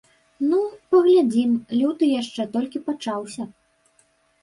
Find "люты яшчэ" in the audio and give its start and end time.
1.79-2.49